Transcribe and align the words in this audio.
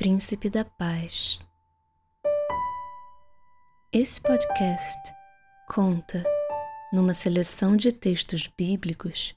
Príncipe 0.00 0.48
da 0.48 0.64
Paz. 0.64 1.38
Esse 3.92 4.18
podcast 4.18 4.98
conta, 5.68 6.24
numa 6.90 7.12
seleção 7.12 7.76
de 7.76 7.92
textos 7.92 8.50
bíblicos, 8.56 9.34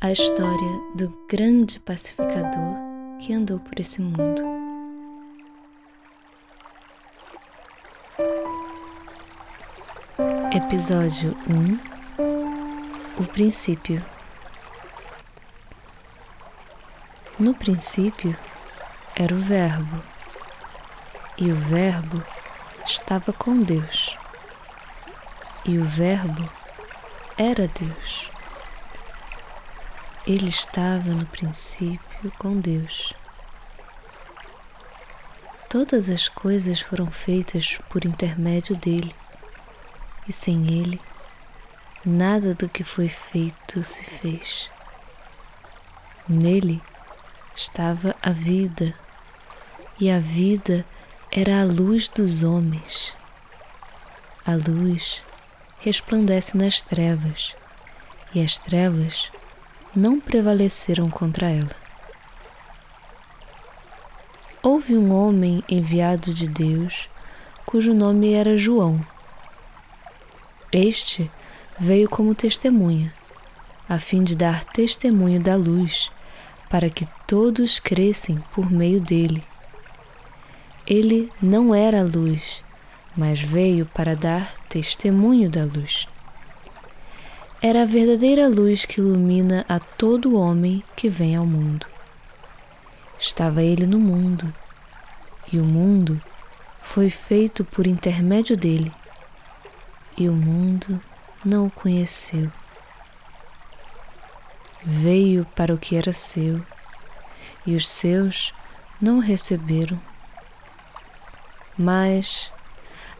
a 0.00 0.10
história 0.10 0.96
do 0.96 1.16
grande 1.30 1.78
pacificador 1.78 2.74
que 3.20 3.32
andou 3.32 3.60
por 3.60 3.78
esse 3.78 4.02
mundo. 4.02 4.42
Episódio 10.52 11.36
1 11.48 13.22
O 13.22 13.28
princípio. 13.28 14.04
No 17.38 17.54
princípio 17.54 18.36
era 19.16 19.32
o 19.32 19.38
Verbo, 19.38 20.02
e 21.38 21.52
o 21.52 21.56
Verbo 21.56 22.20
estava 22.84 23.32
com 23.32 23.62
Deus, 23.62 24.18
e 25.64 25.78
o 25.78 25.84
Verbo 25.84 26.50
era 27.36 27.68
Deus. 27.68 28.28
Ele 30.26 30.48
estava 30.48 31.10
no 31.10 31.26
princípio 31.26 32.32
com 32.38 32.58
Deus. 32.58 33.14
Todas 35.68 36.10
as 36.10 36.28
coisas 36.28 36.80
foram 36.80 37.08
feitas 37.08 37.78
por 37.88 38.04
intermédio 38.04 38.74
dele, 38.74 39.14
e 40.26 40.32
sem 40.32 40.66
ele, 40.66 41.00
nada 42.04 42.52
do 42.52 42.68
que 42.68 42.82
foi 42.82 43.08
feito 43.08 43.84
se 43.84 44.02
fez. 44.02 44.68
Nele, 46.28 46.82
estava 47.54 48.16
a 48.20 48.30
vida, 48.30 48.94
e 50.00 50.10
a 50.10 50.18
vida 50.18 50.84
era 51.30 51.60
a 51.60 51.64
luz 51.64 52.08
dos 52.08 52.42
homens. 52.42 53.14
A 54.44 54.54
luz 54.54 55.22
resplandece 55.78 56.56
nas 56.56 56.80
trevas, 56.80 57.54
e 58.34 58.40
as 58.40 58.58
trevas 58.58 59.30
não 59.94 60.18
prevaleceram 60.18 61.08
contra 61.08 61.48
ela. 61.50 61.76
Houve 64.62 64.96
um 64.96 65.12
homem 65.12 65.62
enviado 65.68 66.32
de 66.32 66.48
Deus, 66.48 67.08
cujo 67.66 67.92
nome 67.94 68.32
era 68.32 68.56
João. 68.56 69.04
Este 70.72 71.30
veio 71.78 72.08
como 72.08 72.34
testemunha, 72.34 73.14
a 73.88 73.98
fim 73.98 74.24
de 74.24 74.34
dar 74.34 74.64
testemunho 74.64 75.40
da 75.40 75.54
luz 75.54 76.10
para 76.68 76.90
que 76.90 77.06
todos 77.26 77.78
crescem 77.78 78.42
por 78.52 78.70
meio 78.70 79.00
dele. 79.00 79.44
Ele 80.86 81.32
não 81.40 81.74
era 81.74 82.02
luz, 82.02 82.62
mas 83.16 83.40
veio 83.40 83.86
para 83.86 84.14
dar 84.14 84.54
testemunho 84.68 85.48
da 85.50 85.64
luz. 85.64 86.08
Era 87.62 87.82
a 87.82 87.86
verdadeira 87.86 88.48
luz 88.48 88.84
que 88.84 89.00
ilumina 89.00 89.64
a 89.68 89.78
todo 89.78 90.38
homem 90.38 90.82
que 90.94 91.08
vem 91.08 91.34
ao 91.34 91.46
mundo. 91.46 91.86
Estava 93.18 93.62
ele 93.62 93.86
no 93.86 93.98
mundo, 93.98 94.52
e 95.52 95.58
o 95.58 95.64
mundo 95.64 96.20
foi 96.82 97.08
feito 97.08 97.64
por 97.64 97.86
intermédio 97.86 98.56
dele, 98.56 98.92
e 100.18 100.28
o 100.28 100.32
mundo 100.32 101.00
não 101.44 101.66
o 101.66 101.70
conheceu 101.70 102.50
veio 104.84 105.46
para 105.56 105.72
o 105.72 105.78
que 105.78 105.96
era 105.96 106.12
seu, 106.12 106.64
e 107.66 107.74
os 107.74 107.88
seus 107.88 108.52
não 109.00 109.16
o 109.16 109.20
receberam. 109.20 109.98
Mas 111.76 112.52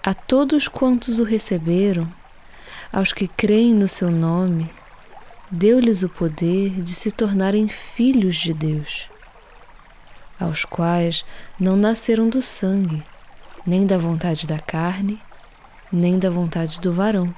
a 0.03 0.13
todos 0.13 0.69
quantos 0.69 1.19
o 1.19 1.25
receberam, 1.25 2.13
aos 2.93 3.13
que 3.13 3.27
creem 3.27 3.75
no 3.75 3.89
seu 3.89 4.11
nome, 4.11 4.71
deu-lhes 5.51 6.03
o 6.03 6.09
poder 6.09 6.83
de 6.83 6.91
se 6.91 7.11
tornarem 7.11 7.69
filhos 7.69 8.37
de 8.37 8.53
Deus, 8.53 9.09
aos 10.39 10.65
quais 10.65 11.25
não 11.59 11.75
nasceram 11.75 12.29
do 12.29 12.43
sangue, 12.43 13.03
nem 13.67 13.87
da 13.87 13.97
vontade 13.97 14.47
da 14.47 14.59
carne, 14.59 15.21
nem 15.91 16.19
da 16.19 16.29
vontade 16.29 16.81
do 16.81 16.93
varão, 16.93 17.35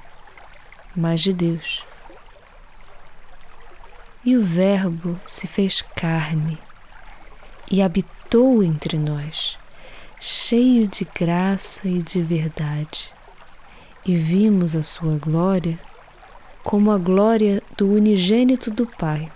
mas 0.95 1.21
de 1.21 1.31
Deus. 1.31 1.85
E 4.25 4.35
o 4.35 4.41
Verbo 4.43 5.19
se 5.23 5.47
fez 5.47 5.81
carne 5.81 6.59
e 7.71 7.81
habitou 7.81 8.61
entre 8.61 8.97
nós, 8.97 9.57
cheio 10.19 10.87
de 10.87 11.05
graça 11.05 11.87
e 11.87 12.01
de 12.01 12.21
verdade. 12.21 13.13
E 14.05 14.15
vimos 14.15 14.75
a 14.75 14.81
sua 14.81 15.17
glória 15.17 15.79
como 16.63 16.91
a 16.91 16.97
glória 16.97 17.61
do 17.77 17.91
unigênito 17.91 18.71
do 18.71 18.85
Pai. 18.85 19.31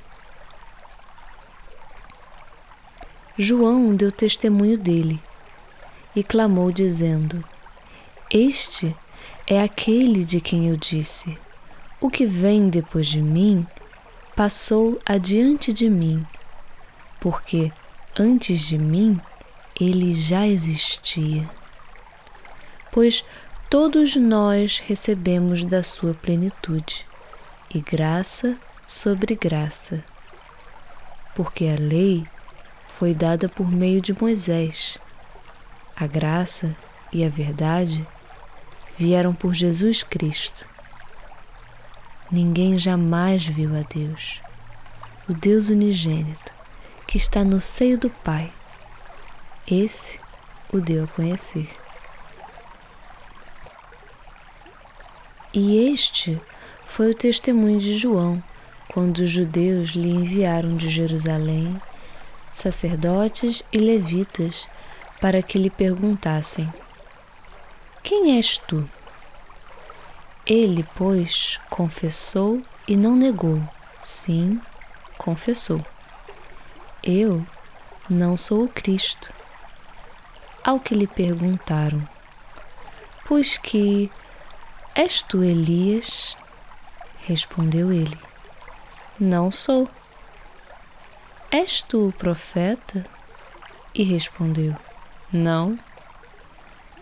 João 3.37 3.95
deu 3.95 4.11
testemunho 4.11 4.77
dele 4.77 5.21
e 6.15 6.23
clamou, 6.23 6.71
dizendo: 6.71 7.43
Este 8.29 8.95
é 9.47 9.61
aquele 9.61 10.25
de 10.25 10.41
quem 10.41 10.67
eu 10.67 10.75
disse: 10.75 11.37
O 11.99 12.09
que 12.09 12.25
vem 12.25 12.69
depois 12.69 13.07
de 13.07 13.21
mim 13.21 13.65
passou 14.35 14.99
adiante 15.05 15.71
de 15.71 15.89
mim, 15.89 16.25
porque 17.19 17.71
antes 18.17 18.59
de 18.61 18.77
mim 18.77 19.19
ele 19.83 20.13
já 20.13 20.47
existia. 20.47 21.49
Pois 22.91 23.25
todos 23.67 24.15
nós 24.15 24.77
recebemos 24.79 25.63
da 25.63 25.81
sua 25.81 26.13
plenitude, 26.13 27.05
e 27.73 27.79
graça 27.79 28.57
sobre 28.85 29.33
graça. 29.35 30.03
Porque 31.33 31.65
a 31.65 31.81
lei 31.81 32.27
foi 32.89 33.15
dada 33.15 33.49
por 33.49 33.71
meio 33.71 34.01
de 34.01 34.13
Moisés. 34.13 34.99
A 35.95 36.05
graça 36.05 36.75
e 37.11 37.23
a 37.23 37.29
verdade 37.29 38.05
vieram 38.99 39.33
por 39.33 39.53
Jesus 39.53 40.03
Cristo. 40.03 40.67
Ninguém 42.29 42.77
jamais 42.77 43.45
viu 43.45 43.75
a 43.75 43.81
Deus, 43.81 44.41
o 45.27 45.33
Deus 45.33 45.69
unigênito, 45.69 46.53
que 47.07 47.17
está 47.17 47.43
no 47.43 47.59
seio 47.59 47.97
do 47.97 48.09
Pai. 48.09 48.53
Esse 49.69 50.19
o 50.73 50.79
deu 50.79 51.03
a 51.03 51.07
conhecer. 51.07 51.69
E 55.53 55.91
este 55.91 56.41
foi 56.85 57.11
o 57.11 57.15
testemunho 57.15 57.79
de 57.79 57.97
João 57.97 58.41
quando 58.87 59.19
os 59.19 59.29
judeus 59.29 59.89
lhe 59.89 60.09
enviaram 60.09 60.75
de 60.75 60.89
Jerusalém 60.89 61.81
sacerdotes 62.51 63.63
e 63.71 63.77
levitas 63.77 64.69
para 65.21 65.41
que 65.41 65.57
lhe 65.57 65.69
perguntassem: 65.69 66.71
Quem 68.03 68.35
és 68.35 68.57
tu? 68.57 68.89
Ele, 70.45 70.85
pois, 70.95 71.59
confessou 71.69 72.61
e 72.87 72.97
não 72.97 73.15
negou, 73.15 73.61
sim, 74.01 74.59
confessou. 75.17 75.85
Eu 77.03 77.45
não 78.09 78.35
sou 78.35 78.63
o 78.63 78.67
Cristo. 78.67 79.40
Ao 80.63 80.79
que 80.79 80.93
lhe 80.93 81.07
perguntaram, 81.07 82.07
pois 83.25 83.57
que 83.57 84.11
és 84.95 85.23
tu 85.23 85.43
Elias? 85.43 86.37
Respondeu 87.19 87.91
ele: 87.91 88.17
Não 89.19 89.51
sou. 89.51 89.89
És 91.49 91.83
tu 91.83 92.09
o 92.09 92.13
profeta? 92.13 93.05
E 93.93 94.03
respondeu: 94.03 94.75
Não. 95.31 95.77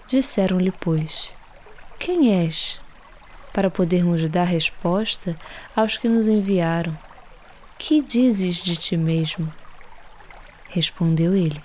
Disseram-lhe, 0.07 0.71
pois: 0.71 1.33
Quem 1.99 2.33
és? 2.33 2.79
para 3.53 3.69
podermos 3.69 4.27
dar 4.29 4.45
resposta 4.45 5.37
aos 5.75 5.97
que 5.97 6.07
nos 6.07 6.27
enviaram. 6.27 6.97
Que 7.77 8.01
dizes 8.01 8.57
de 8.57 8.75
ti 8.75 8.97
mesmo? 8.97 9.53
Respondeu 10.69 11.35
ele: 11.35 11.61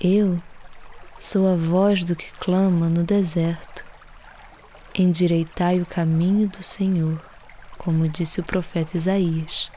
Eu 0.00 0.42
sou 1.18 1.52
a 1.52 1.56
voz 1.56 2.04
do 2.04 2.14
que 2.14 2.30
clama 2.38 2.88
no 2.88 3.02
deserto. 3.02 3.84
Endireitai 4.94 5.80
o 5.80 5.86
caminho 5.86 6.48
do 6.48 6.62
Senhor, 6.62 7.20
como 7.76 8.08
disse 8.08 8.40
o 8.40 8.44
profeta 8.44 8.96
Isaías. 8.96 9.68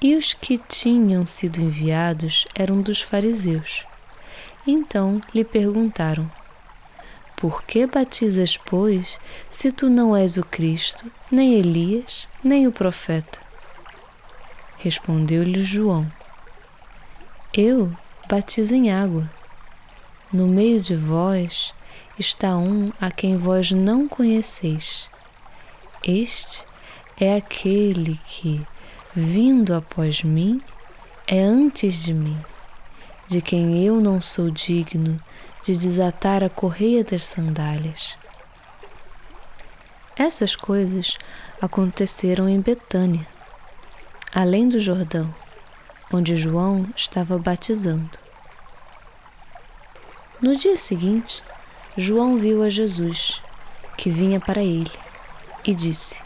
E 0.00 0.16
os 0.16 0.32
que 0.32 0.56
tinham 0.56 1.26
sido 1.26 1.60
enviados 1.60 2.46
eram 2.54 2.80
dos 2.80 3.02
fariseus. 3.02 3.84
Então 4.66 5.20
lhe 5.34 5.44
perguntaram: 5.44 6.30
por 7.36 7.62
que 7.62 7.86
batizas, 7.86 8.56
pois, 8.56 9.20
se 9.48 9.70
tu 9.70 9.90
não 9.90 10.16
és 10.16 10.38
o 10.38 10.44
Cristo, 10.44 11.08
nem 11.30 11.54
Elias, 11.54 12.26
nem 12.42 12.66
o 12.66 12.72
profeta? 12.72 13.38
Respondeu-lhe 14.78 15.62
João: 15.62 16.10
Eu 17.52 17.96
batizo 18.28 18.74
em 18.74 18.92
água. 18.92 19.28
No 20.30 20.46
meio 20.46 20.78
de 20.80 20.94
vós 20.94 21.72
está 22.18 22.58
um 22.58 22.92
a 23.00 23.10
quem 23.10 23.38
vós 23.38 23.72
não 23.72 24.06
conheceis. 24.06 25.08
Este 26.04 26.66
é 27.18 27.34
aquele 27.34 28.20
que, 28.26 28.60
vindo 29.14 29.74
após 29.74 30.22
mim, 30.22 30.60
é 31.26 31.40
antes 31.40 32.04
de 32.04 32.12
mim, 32.12 32.38
de 33.26 33.40
quem 33.40 33.82
eu 33.82 33.98
não 33.98 34.20
sou 34.20 34.50
digno 34.50 35.18
de 35.64 35.74
desatar 35.74 36.44
a 36.44 36.50
correia 36.50 37.02
das 37.02 37.24
sandálias. 37.24 38.18
Essas 40.16 40.54
coisas 40.54 41.16
aconteceram 41.62 42.46
em 42.46 42.60
Betânia, 42.60 43.26
além 44.34 44.68
do 44.68 44.78
Jordão, 44.78 45.34
onde 46.12 46.36
João 46.36 46.86
estava 46.96 47.38
batizando. 47.38 48.18
No 50.40 50.56
dia 50.56 50.76
seguinte, 50.76 51.42
João 51.96 52.36
viu 52.36 52.62
a 52.62 52.70
Jesus, 52.70 53.42
que 53.96 54.08
vinha 54.08 54.38
para 54.38 54.62
ele, 54.62 54.90
e 55.64 55.74
disse: 55.74 56.22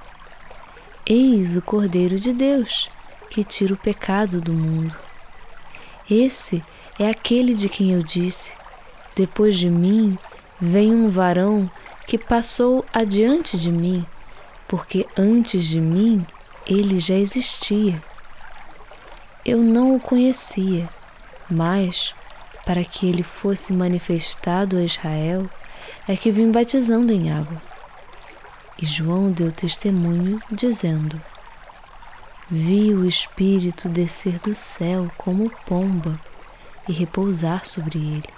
Eis 1.07 1.57
o 1.57 1.63
Cordeiro 1.63 2.17
de 2.17 2.33
Deus, 2.33 2.91
que 3.31 3.43
tira 3.43 3.73
o 3.73 3.79
pecado 3.79 4.41
do 4.41 4.53
mundo. 4.53 4.97
Esse 6.11 6.63
é 6.99 7.09
aquele 7.09 7.55
de 7.55 7.69
quem 7.69 7.93
eu 7.93 8.03
disse: 8.03 8.55
Depois 9.17 9.59
de 9.59 9.71
mim 9.71 10.19
vem 10.61 10.95
um 10.95 11.09
varão 11.09 11.71
que 12.07 12.19
passou 12.19 12.85
adiante 12.93 13.57
de 13.59 13.73
mim, 13.73 14.05
porque 14.69 15.09
antes 15.17 15.65
de 15.65 15.81
mim 15.81 16.27
ele 16.67 17.01
já 17.01 17.15
existia. 17.15 18.03
Eu 19.45 19.59
não 19.59 19.97
o 19.97 20.01
conhecia, 20.01 20.89
mas 21.51 22.15
para 22.65 22.85
que 22.85 23.09
ele 23.09 23.25
fosse 23.25 23.73
manifestado 23.73 24.77
a 24.77 24.85
Israel, 24.85 25.51
é 26.07 26.17
que 26.17 26.31
vim 26.31 26.53
batizando 26.53 27.13
em 27.13 27.33
água. 27.33 27.61
E 28.81 28.87
João 28.87 29.33
deu 29.33 29.51
testemunho, 29.51 30.41
dizendo: 30.51 31.21
Vi 32.49 32.95
o 32.95 33.05
Espírito 33.05 33.89
descer 33.89 34.39
do 34.39 34.55
céu 34.55 35.11
como 35.19 35.51
pomba 35.67 36.21
e 36.89 36.93
repousar 36.93 37.67
sobre 37.67 37.99
ele. 37.99 38.29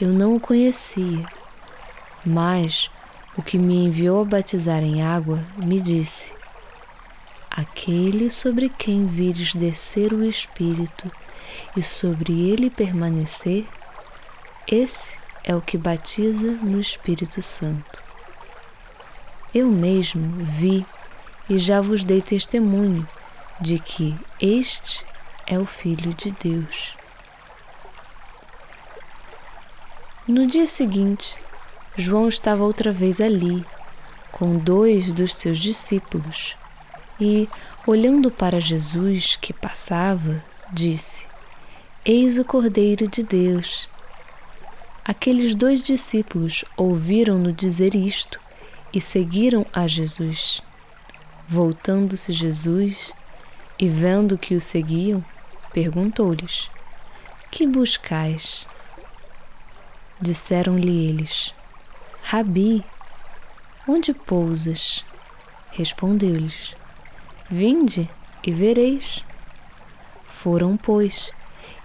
Eu 0.00 0.08
não 0.08 0.34
o 0.34 0.40
conhecia, 0.40 1.24
mas 2.26 2.90
o 3.36 3.42
que 3.42 3.58
me 3.58 3.76
enviou 3.76 4.22
a 4.22 4.24
batizar 4.24 4.82
em 4.82 5.04
água 5.04 5.40
me 5.56 5.80
disse: 5.80 6.34
Aquele 7.56 8.30
sobre 8.30 8.68
quem 8.68 9.06
vires 9.06 9.54
descer 9.54 10.12
o 10.12 10.24
Espírito 10.24 11.08
e 11.76 11.82
sobre 11.84 12.50
ele 12.50 12.68
permanecer, 12.68 13.64
esse 14.66 15.16
é 15.44 15.54
o 15.54 15.62
que 15.62 15.78
batiza 15.78 16.50
no 16.50 16.80
Espírito 16.80 17.40
Santo. 17.40 18.02
Eu 19.54 19.70
mesmo 19.70 20.44
vi 20.44 20.84
e 21.48 21.56
já 21.60 21.80
vos 21.80 22.02
dei 22.02 22.20
testemunho 22.20 23.08
de 23.60 23.78
que 23.78 24.18
este 24.40 25.06
é 25.46 25.56
o 25.56 25.64
Filho 25.64 26.12
de 26.12 26.32
Deus. 26.32 26.96
No 30.26 30.44
dia 30.44 30.66
seguinte, 30.66 31.38
João 31.96 32.28
estava 32.28 32.64
outra 32.64 32.90
vez 32.90 33.20
ali, 33.20 33.64
com 34.32 34.58
dois 34.58 35.12
dos 35.12 35.36
seus 35.36 35.60
discípulos, 35.60 36.56
e, 37.20 37.48
olhando 37.86 38.30
para 38.30 38.60
Jesus 38.60 39.36
que 39.36 39.52
passava, 39.52 40.44
disse: 40.72 41.26
Eis 42.04 42.38
o 42.38 42.44
Cordeiro 42.44 43.08
de 43.08 43.22
Deus. 43.22 43.88
Aqueles 45.04 45.54
dois 45.54 45.82
discípulos 45.82 46.64
ouviram-no 46.76 47.52
dizer 47.52 47.94
isto 47.94 48.40
e 48.92 49.00
seguiram 49.00 49.66
a 49.72 49.86
Jesus. 49.86 50.62
Voltando-se 51.46 52.32
Jesus 52.32 53.12
e 53.78 53.88
vendo 53.88 54.38
que 54.38 54.54
o 54.54 54.60
seguiam, 54.60 55.24
perguntou-lhes: 55.72 56.70
Que 57.50 57.66
buscais? 57.66 58.66
Disseram-lhe 60.20 61.06
eles: 61.06 61.52
Rabi, 62.22 62.84
onde 63.86 64.14
pousas? 64.14 65.04
Respondeu-lhes: 65.70 66.74
Vinde 67.50 68.08
e 68.42 68.50
vereis. 68.50 69.22
Foram, 70.26 70.76
pois, 70.76 71.30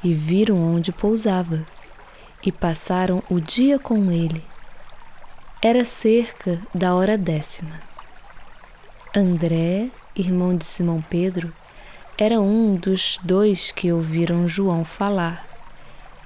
e 0.03 0.13
viram 0.13 0.57
onde 0.57 0.91
pousava, 0.91 1.65
e 2.41 2.51
passaram 2.51 3.21
o 3.29 3.39
dia 3.39 3.77
com 3.77 4.11
ele. 4.11 4.44
Era 5.61 5.83
cerca 5.83 6.61
da 6.73 6.95
hora 6.95 7.17
décima. 7.17 7.81
André, 9.13 9.89
irmão 10.15 10.56
de 10.56 10.63
Simão 10.63 11.01
Pedro, 11.01 11.53
era 12.17 12.39
um 12.39 12.75
dos 12.75 13.17
dois 13.23 13.71
que 13.71 13.91
ouviram 13.91 14.47
João 14.47 14.85
falar 14.85 15.45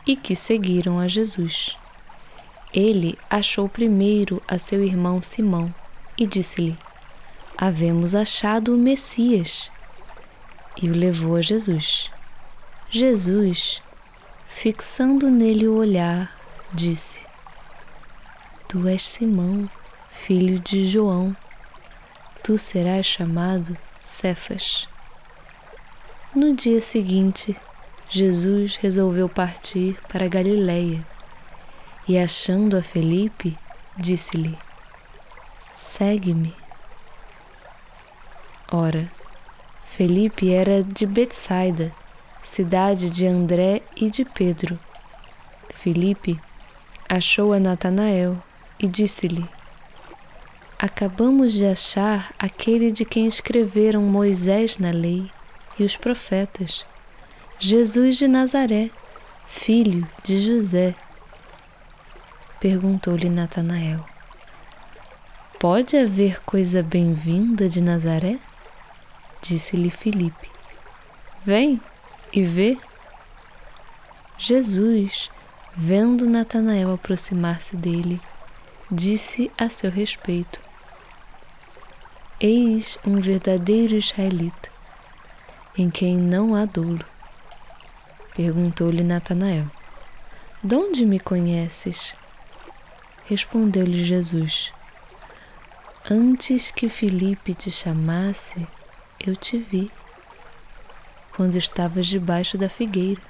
e 0.05 0.15
que 0.15 0.35
seguiram 0.35 0.99
a 0.99 1.07
Jesus. 1.07 1.75
Ele 2.73 3.17
achou 3.29 3.69
primeiro 3.69 4.41
a 4.47 4.57
seu 4.57 4.83
irmão 4.83 5.21
Simão 5.21 5.73
e 6.17 6.25
disse-lhe: 6.25 6.77
Havemos 7.57 8.15
achado 8.15 8.73
o 8.73 8.77
Messias. 8.77 9.71
E 10.81 10.89
o 10.89 10.93
levou 10.93 11.35
a 11.35 11.41
Jesus. 11.41 12.09
Jesus, 12.89 13.81
fixando 14.47 15.29
nele 15.29 15.67
o 15.67 15.75
olhar, 15.75 16.35
disse: 16.73 17.25
Tu 18.67 18.87
és 18.87 19.05
Simão, 19.05 19.69
filho 20.09 20.59
de 20.59 20.85
João. 20.85 21.35
Tu 22.43 22.57
serás 22.57 23.05
chamado 23.05 23.77
Cefas. 24.01 24.87
No 26.35 26.55
dia 26.55 26.81
seguinte, 26.81 27.55
Jesus 28.09 28.75
resolveu 28.75 29.29
partir 29.29 29.99
para 30.09 30.27
Galiléia 30.27 31.05
e, 32.07 32.17
achando 32.17 32.75
a 32.75 32.81
Felipe, 32.81 33.57
disse-lhe: 33.97 34.57
Segue-me. 35.75 36.62
Ora, 38.75 39.11
Felipe 39.83 40.51
era 40.51 40.81
de 40.81 41.05
Betsaida 41.05 41.93
cidade 42.41 43.11
de 43.11 43.27
André 43.27 43.83
e 43.95 44.09
de 44.09 44.25
Pedro. 44.25 44.79
Filipe 45.69 46.41
achou 47.07 47.53
a 47.53 47.59
Natanael 47.59 48.41
e 48.79 48.87
disse-lhe: 48.87 49.47
Acabamos 50.79 51.53
de 51.53 51.67
achar 51.67 52.33
aquele 52.39 52.91
de 52.91 53.05
quem 53.05 53.27
escreveram 53.27 54.01
Moisés 54.01 54.79
na 54.79 54.89
lei 54.89 55.29
e 55.77 55.83
os 55.83 55.95
profetas, 55.95 56.83
Jesus 57.59 58.17
de 58.17 58.27
Nazaré, 58.27 58.89
filho 59.45 60.07
de 60.23 60.39
José. 60.39 60.95
Perguntou-lhe 62.59 63.29
Natanael: 63.29 64.03
Pode 65.59 65.95
haver 65.95 66.41
coisa 66.41 66.81
bem-vinda 66.81 67.69
de 67.69 67.79
Nazaré? 67.79 68.39
Disse-lhe 69.43 69.89
Filipe: 69.89 70.49
Vem 71.43 71.81
e 72.31 72.41
vê. 72.43 72.77
Jesus, 74.37 75.29
vendo 75.75 76.25
Natanael 76.25 76.93
aproximar-se 76.93 77.75
dele, 77.75 78.21
disse 78.89 79.51
a 79.57 79.67
seu 79.67 79.91
respeito: 79.91 80.61
Eis 82.39 82.97
um 83.05 83.19
verdadeiro 83.19 83.95
israelita, 83.95 84.71
em 85.77 85.89
quem 85.89 86.15
não 86.15 86.55
há 86.55 86.63
dolo. 86.63 87.05
Perguntou-lhe 88.33 89.03
Natanael: 89.03 89.69
De 90.63 90.73
onde 90.73 91.05
me 91.05 91.19
conheces? 91.19 92.15
Respondeu-lhe 93.25 94.05
Jesus: 94.05 94.71
Antes 96.09 96.71
que 96.71 96.87
Filipe 96.87 97.53
te 97.53 97.69
chamasse, 97.69 98.65
eu 99.25 99.35
te 99.35 99.57
vi 99.57 99.89
quando 101.35 101.55
estavas 101.55 102.07
debaixo 102.07 102.57
da 102.57 102.67
figueira. 102.69 103.21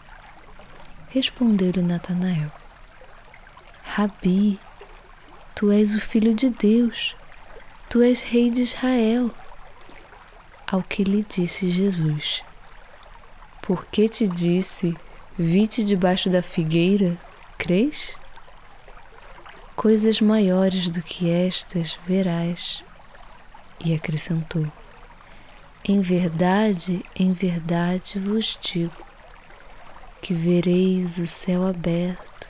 Respondeu-lhe 1.09 1.81
Natanael: 1.81 2.51
Rabi, 3.83 4.59
tu 5.53 5.71
és 5.71 5.95
o 5.95 6.01
filho 6.01 6.33
de 6.33 6.49
Deus, 6.49 7.15
tu 7.89 8.01
és 8.01 8.21
rei 8.23 8.49
de 8.49 8.63
Israel. 8.63 9.31
Ao 10.65 10.81
que 10.81 11.03
lhe 11.03 11.23
disse 11.23 11.69
Jesus: 11.69 12.43
Por 13.61 13.85
que 13.85 14.09
te 14.09 14.27
disse, 14.27 14.97
vi-te 15.37 15.83
debaixo 15.83 16.29
da 16.29 16.41
figueira, 16.41 17.15
crês? 17.57 18.17
Coisas 19.75 20.19
maiores 20.19 20.89
do 20.89 21.03
que 21.03 21.29
estas 21.29 21.99
verás. 22.07 22.83
E 23.79 23.93
acrescentou: 23.93 24.71
em 25.85 25.99
verdade, 25.99 27.03
em 27.15 27.33
verdade 27.33 28.17
vos 28.17 28.57
digo: 28.61 29.05
que 30.21 30.33
vereis 30.33 31.17
o 31.17 31.27
céu 31.27 31.65
aberto 31.65 32.49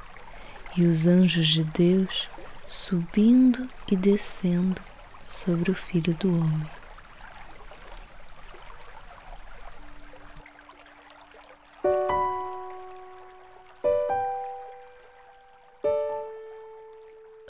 e 0.77 0.83
os 0.85 1.07
anjos 1.07 1.47
de 1.47 1.63
Deus 1.63 2.29
subindo 2.67 3.67
e 3.91 3.95
descendo 3.95 4.81
sobre 5.25 5.71
o 5.71 5.75
Filho 5.75 6.15
do 6.15 6.29
Homem. 6.29 6.69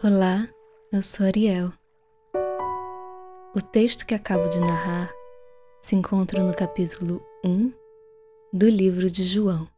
Olá, 0.02 0.48
eu 0.92 1.02
sou 1.02 1.26
Ariel. 1.26 1.72
O 3.56 3.62
texto 3.62 4.06
que 4.06 4.14
acabo 4.14 4.50
de 4.50 4.60
narrar 4.60 5.10
se 5.86 5.96
encontra 5.96 6.42
no 6.42 6.54
capítulo 6.54 7.22
1 7.44 7.74
do 8.54 8.70
livro 8.70 9.12
de 9.12 9.24
João. 9.24 9.73